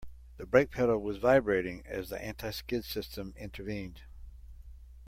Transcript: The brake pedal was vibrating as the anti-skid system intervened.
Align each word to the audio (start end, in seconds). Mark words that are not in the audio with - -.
The 0.37 0.47
brake 0.47 0.71
pedal 0.71 0.97
was 0.97 1.17
vibrating 1.19 1.83
as 1.85 2.09
the 2.09 2.19
anti-skid 2.19 2.85
system 2.85 3.35
intervened. 3.37 4.01